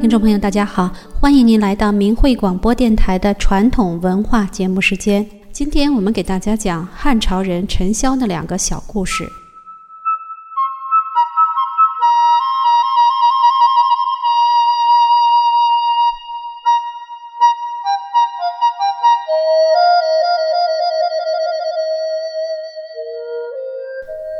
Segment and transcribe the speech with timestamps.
[0.00, 0.88] 听众朋友，大家好，
[1.20, 5.28] 欢迎您来到明慧广播电台的传统文化节目时间。
[5.50, 9.28] 今天我们给大家讲汉朝人陈嚣的两个小故事。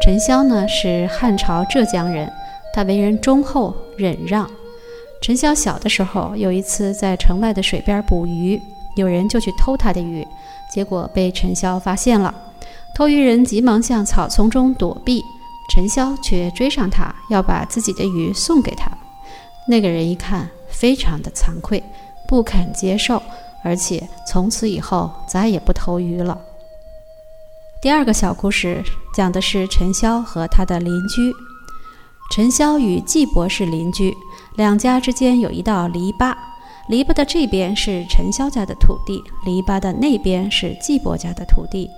[0.04, 2.32] 陈嚣呢是汉朝浙江人，
[2.72, 4.48] 他为人忠厚忍让。
[5.20, 8.60] 陈潇小的时候，有一次在城外的水边捕鱼，
[8.96, 10.27] 有人就去偷他的鱼，
[10.70, 12.34] 结果被陈潇发现了。
[12.94, 15.22] 偷鱼人急忙向草丛中躲避，
[15.70, 18.91] 陈潇却追上他，要把自己的鱼送给他。
[19.66, 21.82] 那个人一看，非常的惭愧，
[22.27, 23.22] 不肯接受，
[23.62, 26.41] 而且从此以后再也不偷鱼了。
[27.82, 28.82] 第二个小故事
[29.14, 31.32] 讲的是陈潇和他的邻居。
[32.30, 34.14] 陈潇与季伯是邻居，
[34.56, 36.34] 两家之间有一道篱笆，
[36.88, 41.88] 篱笆的这边是陈嚣家的土地，篱笆的那边是季伯家的土地。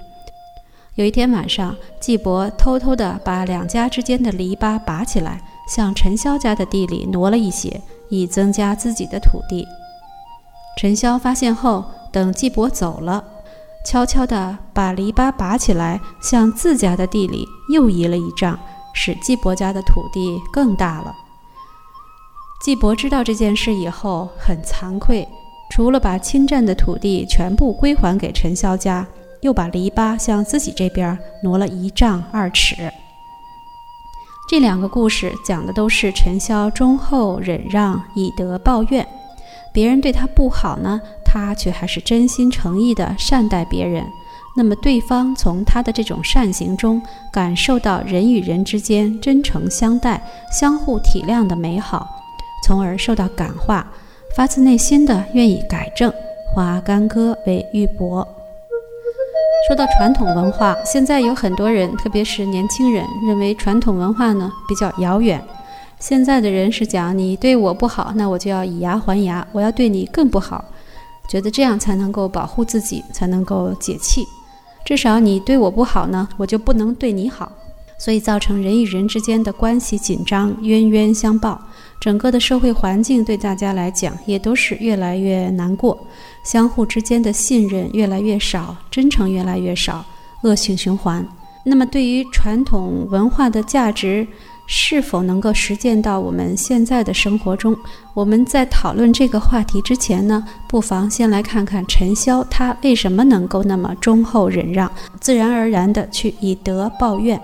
[0.97, 9.67] 有一天晚上，季伯偷偷地把两家之间的篱笆拔起来，向陈嚣家的地里挪了一些，以增加自己的土地。
[10.77, 13.25] 陈嚣发现后，等季伯走了。
[13.87, 18.59] 悄悄地把篱笆拔起来，向自家的地里又移了一丈，
[18.93, 21.15] 使季伯家的土地更大了。
[22.61, 25.27] 季伯知道这件事以后，很惭愧，
[25.71, 29.07] 除了把侵占的土地全部归还给陈潇家，
[29.41, 32.93] 又把篱笆向自己这边挪了一丈二尺。
[34.51, 39.09] 这两个故事讲的都是陈潇忠厚忍让，以德报怨。
[39.73, 41.01] 别人对他不好呢？
[41.25, 44.05] 他却还是真心诚意地善待别人，
[44.55, 47.01] 那么对方从他的这种善行中
[47.33, 50.23] 感受到人与人之间真诚相待、
[50.53, 52.20] 相互体谅的美好，
[52.65, 53.87] 从而受到感化，
[54.37, 56.13] 发自内心的愿意改正，
[56.55, 58.27] 化干戈为玉帛。
[59.69, 65.43] 说到传统文化，现在有很多人，特别是年轻人，认为传统文化呢比较遥远。
[65.99, 70.65] 现在的人是讲你对我不好，那我就要以牙还牙，我要对你更不好。
[71.29, 74.25] 觉得这样才能够保护自己，才能够解气。
[74.85, 77.53] 至少你对我不好呢，我就不能对你好，
[77.99, 81.61] 所以造成人与人之间的关系紧张，冤冤相报。
[82.01, 85.97] 整个的社会环境对大家来讲也都是越来越难过，
[86.43, 90.05] 相互之间的信任越来越少，真诚越来越少，
[90.43, 91.25] 恶性循环。
[91.63, 94.27] 那么对于传统文化的价值。
[94.73, 97.77] 是否能够实践到我们现在的生活中？
[98.15, 104.89] 我们在讨论这个话题之前呢，不妨先来看看陈潇他为什么能够那么忠厚忍让，
[105.21, 107.41] 自然而然的去以德报怨。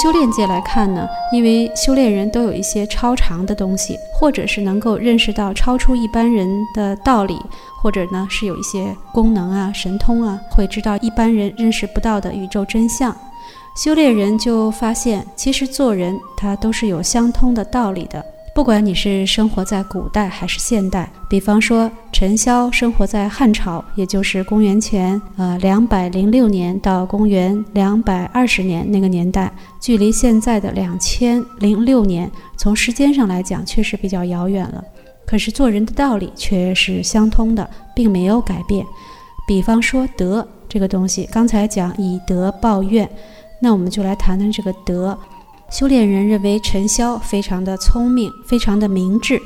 [0.00, 7.36] 修炼界来看呢，因为修炼人都有一些超常的东西，或者是能够认识到超出一般人的道理，
[7.82, 13.14] 或者呢是有一些功能啊、神通啊，会知道一般人认识不到的宇宙真相。
[13.74, 18.24] 修炼人就发现，其实做人他都是有相通的道理的。
[18.58, 34.82] 不管你是生活在古代还是现代，比方说陈嚣生活在汉朝，也就是公元前呃两百零六年到公元两百二十年那个年代，距离现在的两千零六年，从时间上来讲确实比较遥远了。
[35.24, 38.84] 可是做人的道理却是相通的，并没有改变。
[39.46, 43.08] 比方说德这个东西，刚才讲以德报怨，
[43.62, 45.16] 那我们就来谈谈这个德。
[45.70, 49.40] 修炼人认为陈潇非常的聪明，非常的明智。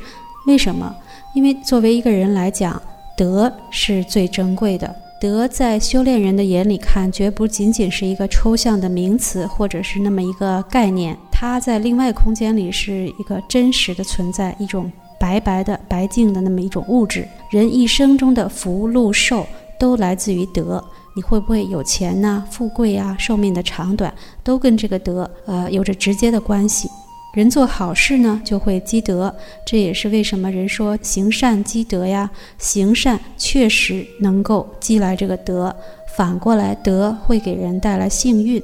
[0.47, 0.95] 为什么？
[1.35, 2.81] 因为作为一个人来讲，
[3.17, 4.95] 德是最珍贵的。
[5.21, 11.17] 德在修炼人的眼里看，绝不仅仅是一个抽象的名词，或者是那么一个概念。
[11.31, 17.27] 它在另外空间里是一个真实的存在，一种白白的、白净的那么一种物质。
[17.51, 19.45] 人一生中的福禄寿
[19.79, 20.83] 都来自于德。
[21.15, 24.13] 你会不会有钱呐、富贵啊、寿命的长短，
[24.43, 26.89] 都跟这个德呃有着直接的关系。
[27.35, 29.35] 人做好事呢，就会积德，
[29.67, 32.31] 这也是为什么人说行善积德呀。
[32.59, 35.75] 行善确实能够积来这个德，
[36.17, 38.63] 反过来德会给人带来幸运。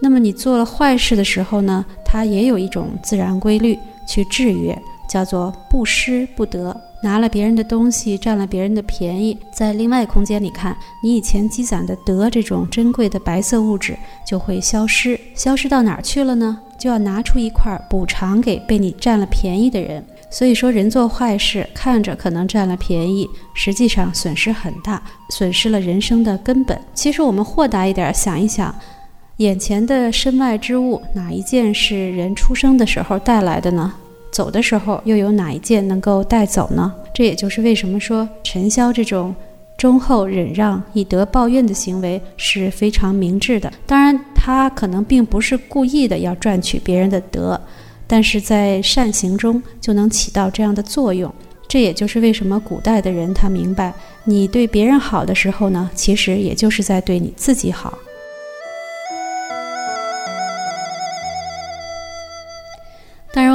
[0.00, 6.78] 那么你做了坏事的时候呢，它也有一种自然规律去制约，叫做不失不得。
[7.02, 16.58] 拿了别人的东西，占了别人的便宜，在另外空间里看，你以前积攒的德这种珍贵的白色物质就会消失，消失到哪儿去了呢？
[16.78, 20.04] 就要拿出一块补偿给被你占了便宜的人。
[20.28, 25.00] 所以说，人做坏事，看着可能占了便宜，实际上损失很大，
[25.30, 26.80] 损失了人生的根本。
[26.92, 28.74] 其实我们豁达一点想一想，
[29.36, 33.94] 眼前的身外之物，哪一件是人出生的时候带来的呢？
[34.36, 36.92] 走的时候又有哪一件能够带走呢？
[37.14, 39.34] 这也就是为什么说陈潇这种
[39.78, 43.72] 忠厚忍让、以德报怨的行为是非常明智的。
[43.86, 47.58] 当然，他可能并不是故意的要赚取别人的德。
[48.06, 51.32] 但是在善行中就能起到这样的作用，
[51.66, 53.90] 这也就是为什么古代的人他明白，
[54.24, 57.96] 你对别人好的时候呢，其实也就是在对你自己好。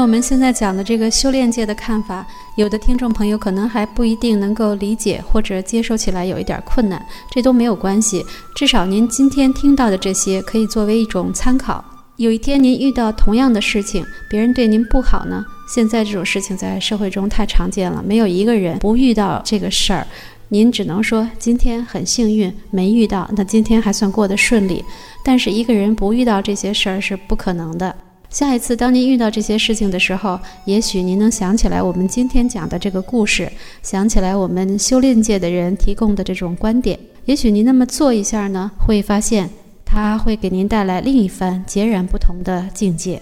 [0.01, 2.25] 我们现在讲的这个修炼界的看法，
[2.55, 8.25] 有的听众朋友可能还不一定能够理解或者接受起来有一点困难，这都没有关系，
[8.55, 11.85] 至少您今天听到的这些可以作为一种参考。
[12.17, 15.45] 有一天您遇到同样的事情，别人对您不好呢？
[15.67, 20.07] 现在这种事情在社会中太常见了，没有一个人不遇到这个事儿。
[20.49, 24.83] 您只能说今天很幸运没遇到，那今天还算过得顺利。
[25.23, 27.95] 但是一个人不遇到这些事儿是不可能的。
[28.31, 33.51] 下一次当您遇到这些事情的时候，也许您能想起来我们今天讲的这个故事，
[33.83, 36.97] 想起来我们修炼界的人提供的这种观点。
[37.25, 39.49] 也许您那么做一下呢，会发现。
[39.83, 43.21] 它会给您带来另一番截然不同的境界。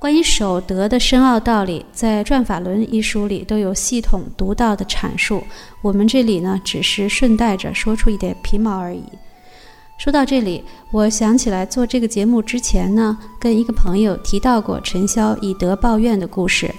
[0.00, 5.44] 关于守德的深奥道理，在《转法轮》一书里都有系统独到的阐述。
[5.80, 9.04] 我们这里呢，只是顺带着说出一点皮毛而已。
[10.00, 16.74] 说到这里，我想起来做这个节目之前呢，跟一个朋友提到过陈潇以德报怨的故事，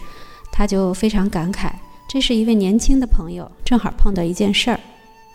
[0.51, 1.69] 他就非常感慨。
[2.09, 4.79] 这是一位年轻的朋友，正好碰到一件事儿，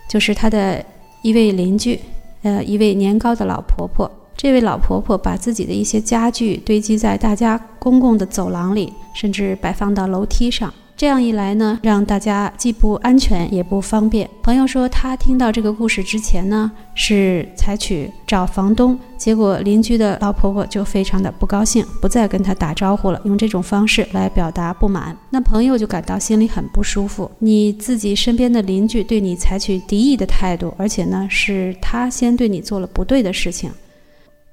[0.09, 0.85] 就是他的
[1.23, 2.01] 一位邻居。
[2.43, 10.75] 呃，一位年高的老婆婆，这位老婆婆把自己的一些家具堆积在大家公共的走廊里，甚至摆放到楼梯上。
[10.97, 14.27] 这样一来呢，让大家既不安全也不方便。
[14.43, 25.15] 朋友说，他听到这个故事之前呢，是采取找房东，结果邻居的老婆婆就非常的不高兴，不再跟他打招呼了，用这种方式来表达不满。
[25.29, 27.31] 那朋友就感到心里很不舒服。
[27.41, 33.71] 你自己身边的邻居对你采取敌意的态度，而且呢，是他先对你做了不对的事情。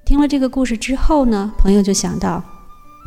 [0.04, 2.44] 听了这个故事之后呢，朋友就想到。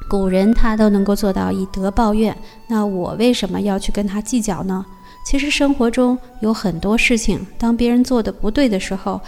[0.10, 2.36] 古人他都能够做到以德报怨，
[2.68, 4.86] 那我为什么要去跟他计较呢？
[5.26, 9.20] 其实生活中有很多事情，当别人做的不对的时候，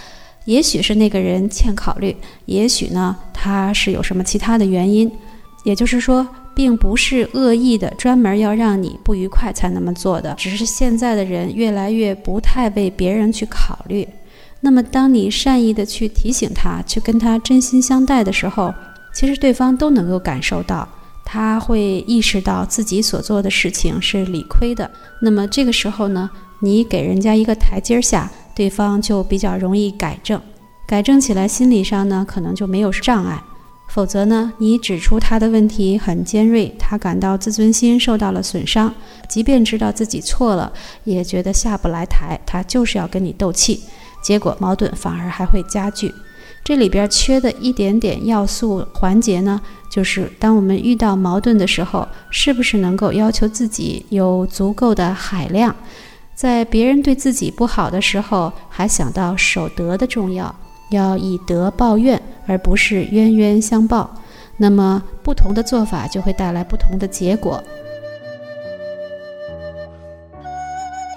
[0.46, 5.12] 也许是那个人欠考虑，也许呢他是有什么其他的原因，
[5.66, 6.26] 也就是说，
[6.56, 14.08] 并不是恶意的，专门要让你不愉快才那么做的，只是现在的人越来越不太为别人去考虑。
[14.62, 18.74] 那么，当你善意的去提醒他，去跟他真心相待的时候，
[19.14, 20.88] 其实对方都能够感受到，
[21.26, 24.90] 他会意识到自己所做的事情是理亏的。
[25.22, 26.30] 那么这个时候呢，
[26.60, 30.42] 你给人家一个台阶下，对方就比较容易改正，
[30.88, 33.44] 改正起来心理上呢可能就没有障碍。
[33.90, 38.94] 否则呢，你指出他的问题很尖锐，他感到自尊心受到了损伤，
[39.28, 40.72] 即便知道自己错了，
[41.06, 43.82] 也觉得下不来台，他就是要跟你斗气，
[44.22, 46.14] 结果矛盾反而还会加剧。
[46.64, 55.76] 这里边缺的一点点要素环节呢，就是当我们遇到矛盾的时候，是不是能够要求自己有足够的海量，
[56.36, 60.54] 在别人对自己不好的时候，还想到守德的重要，
[60.92, 64.16] 要以德报怨，而不是冤冤相报。
[64.58, 67.64] 那么不同的做法就会带来不同的结果。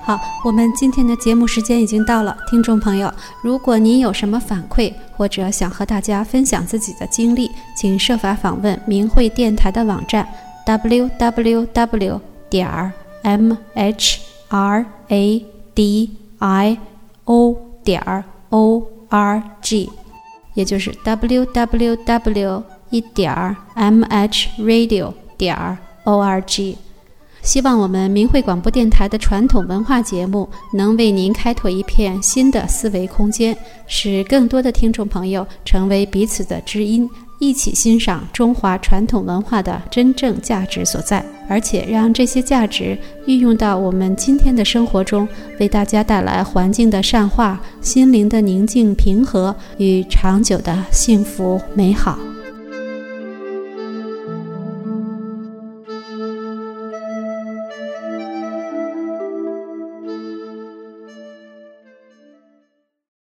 [0.04, 10.26] 好，我们今天的节目时间已经到了，听众朋友，如果您有什么反馈或者想和大家分享自己的经历，请设法访问明慧电台的网站
[10.66, 12.92] w w w 点儿
[13.22, 14.18] m h
[14.48, 16.78] r a d i
[17.24, 19.88] o 点儿 o r g，
[20.54, 26.76] 也就是 w w w 一点儿 m h radio 点儿 o r g。
[27.42, 33.56] 希望我们明慧广播电台的传统文化节目能为您开拓一片新的思维空间，
[33.88, 37.08] 使更多的听众朋友成为彼此的知音，
[37.40, 42.96] 一起欣赏中华传统文化的真正价值所在，而且让这些价值
[43.26, 52.16] 运用到我们今天的生活中，为大家带来环境的善化、心灵的宁静平和与长久的幸福美好。